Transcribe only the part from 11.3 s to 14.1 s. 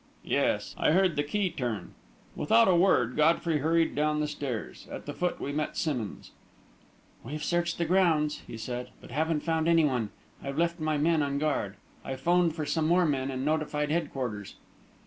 guard. I 'phoned for some more men, and notified